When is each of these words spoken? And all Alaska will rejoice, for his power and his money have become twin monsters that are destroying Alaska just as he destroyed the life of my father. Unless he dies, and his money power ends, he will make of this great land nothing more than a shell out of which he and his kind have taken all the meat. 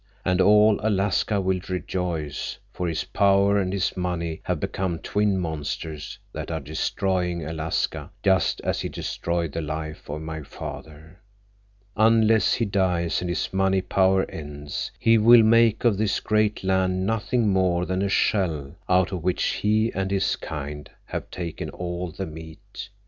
And 0.25 0.41
all 0.41 0.79
Alaska 0.81 1.39
will 1.39 1.59
rejoice, 1.69 2.57
for 2.73 2.87
his 2.87 3.03
power 3.03 3.59
and 3.59 3.71
his 3.71 3.95
money 3.95 4.41
have 4.45 4.59
become 4.59 4.97
twin 4.97 5.37
monsters 5.37 6.17
that 6.33 6.49
are 6.49 6.59
destroying 6.59 7.45
Alaska 7.45 8.09
just 8.23 8.61
as 8.61 8.81
he 8.81 8.89
destroyed 8.89 9.51
the 9.51 9.61
life 9.61 10.09
of 10.09 10.23
my 10.23 10.41
father. 10.41 11.19
Unless 11.95 12.55
he 12.55 12.65
dies, 12.65 13.21
and 13.21 13.29
his 13.29 13.53
money 13.53 13.81
power 13.83 14.25
ends, 14.31 14.89
he 14.97 15.19
will 15.19 15.43
make 15.43 15.83
of 15.85 15.99
this 15.99 16.19
great 16.19 16.63
land 16.63 17.05
nothing 17.05 17.49
more 17.49 17.85
than 17.85 18.01
a 18.01 18.09
shell 18.09 18.73
out 18.89 19.11
of 19.11 19.21
which 19.23 19.43
he 19.49 19.91
and 19.93 20.09
his 20.09 20.35
kind 20.35 20.89
have 21.05 21.29
taken 21.29 21.69
all 21.69 22.09
the 22.09 22.25
meat. 22.25 22.89